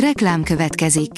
[0.00, 1.10] Reklám következik.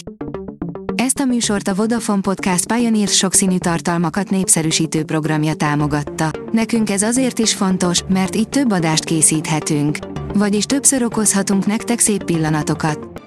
[0.94, 6.30] Ezt a műsort a Vodafone Podcast Pioneer sokszínű tartalmakat népszerűsítő programja támogatta.
[6.52, 9.98] Nekünk ez azért is fontos, mert így több adást készíthetünk.
[10.34, 13.22] Vagyis többször okozhatunk nektek szép pillanatokat.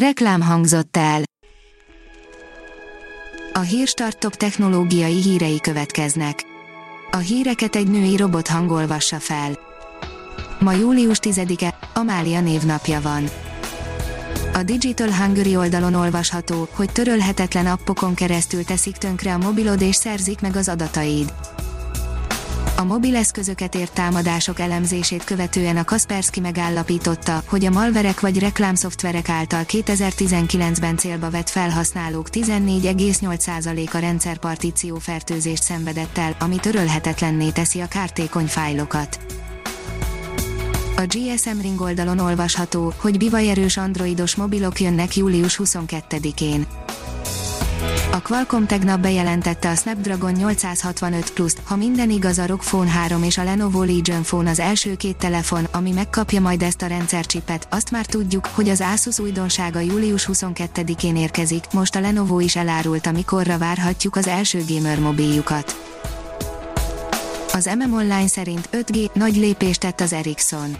[0.00, 1.22] Reklám hangzott el.
[3.52, 6.42] A Hírstart top technológiai hírei következnek.
[7.10, 9.58] A híreket egy női robot hangolvassa fel.
[10.60, 13.24] Ma július 10-e, Amália névnapja van.
[14.58, 20.40] A Digital Hungary oldalon olvasható, hogy törölhetetlen appokon keresztül teszik tönkre a mobilod és szerzik
[20.40, 21.32] meg az adataid.
[22.76, 29.62] A mobileszközöket ért támadások elemzését követően a Kaspersky megállapította, hogy a malverek vagy reklámszoftverek által
[29.66, 39.18] 2019-ben célba vett felhasználók 14,8%-a rendszerpartíció fertőzést szenvedett el, ami törölhetetlenné teszi a kártékony fájlokat.
[40.98, 46.66] A GSM Ring oldalon olvasható, hogy bivajerős androidos mobilok jönnek július 22-én.
[48.12, 53.22] A Qualcomm tegnap bejelentette a Snapdragon 865 plus ha minden igaz a ROG Phone 3
[53.22, 57.66] és a Lenovo Legion Phone az első két telefon, ami megkapja majd ezt a rendszercsipet,
[57.70, 63.12] azt már tudjuk, hogy az Asus újdonsága július 22-én érkezik, most a Lenovo is elárulta
[63.12, 65.88] mikorra várhatjuk az első gamer mobiljukat.
[67.52, 70.76] Az MM Online szerint 5G nagy lépést tett az Ericsson.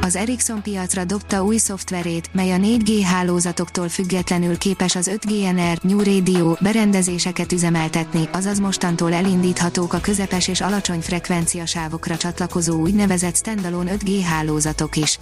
[0.00, 6.02] Az Ericsson piacra dobta új szoftverét, mely a 4G hálózatoktól függetlenül képes az 5GNR New
[6.02, 14.20] Radio berendezéseket üzemeltetni, azaz mostantól elindíthatók a közepes és alacsony frekvenciasávokra csatlakozó úgynevezett standalone 5G
[14.24, 15.18] hálózatok is.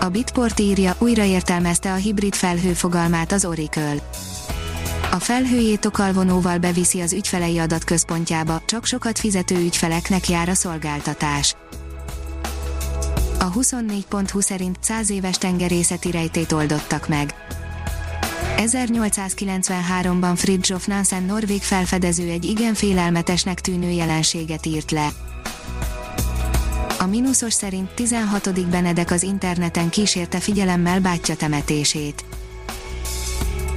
[0.00, 3.96] A Bitport írja, újraértelmezte a hibrid felhő fogalmát az Oracle
[5.10, 11.54] a felhőjét okalvonóval beviszi az ügyfelei adatközpontjába, csak sokat fizető ügyfeleknek jár a szolgáltatás.
[13.38, 17.34] A 24.20 szerint 100 éves tengerészeti rejtét oldottak meg.
[18.56, 25.08] 1893-ban Fridtjof Nansen norvég felfedező egy igen félelmetesnek tűnő jelenséget írt le.
[26.98, 28.68] A mínuszos szerint 16.
[28.68, 32.24] Benedek az interneten kísérte figyelemmel bátyja temetését.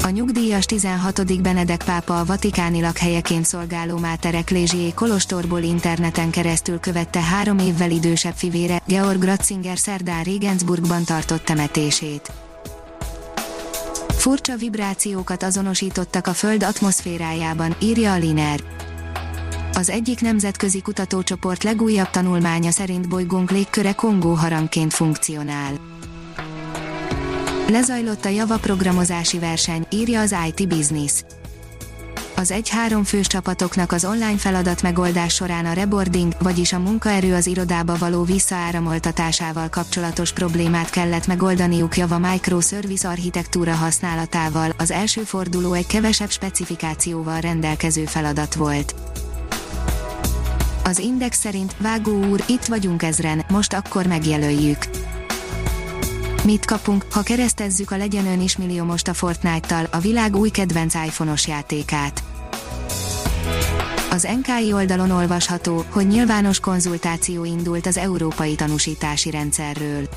[0.06, 1.41] A nyugdíjas 16.
[1.41, 8.34] Benedek pápa a vatikáni lakhelyeként szolgáló Máter Eklésié Kolostorból interneten keresztül követte három évvel idősebb
[8.34, 12.31] fivére, Georg Ratzinger szerdán Regensburgban tartott temetését.
[14.08, 18.59] Furcsa vibrációkat azonosítottak a Föld atmoszférájában, írja a Liner.
[19.74, 25.74] Az egyik nemzetközi kutatócsoport legújabb tanulmánya szerint bolygónk légköre Kongó harangként funkcionál.
[27.68, 31.24] Lezajlott a Java programozási verseny, írja az IT Business.
[32.35, 37.47] Az egy-három fős csapatoknak az online feladat megoldás során a reboarding, vagyis a munkaerő az
[37.47, 45.88] irodába való visszaáramoltatásával kapcsolatos problémát kellett megoldaniuk Java Microservice architektúra használatával, az első forduló egy
[45.88, 48.95] kevesebb specifikációval rendelkező feladat volt.
[50.84, 54.78] Az Index szerint Vágó úr, itt vagyunk ezren, most akkor megjelöljük
[56.44, 60.50] Mit kapunk, ha keresztezzük a legyen ön is millió most a Fortnite-tal, a világ új
[60.50, 62.24] kedvenc iPhone-os játékát?
[64.12, 70.08] Az NKI oldalon olvasható, hogy nyilvános konzultáció indult az európai tanúsítási rendszerről.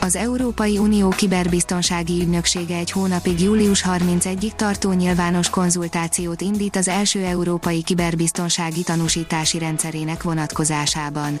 [0.00, 7.24] Az Európai Unió kiberbiztonsági ügynöksége egy hónapig július 31-ig tartó nyilvános konzultációt indít az első
[7.24, 11.40] európai kiberbiztonsági tanúsítási rendszerének vonatkozásában.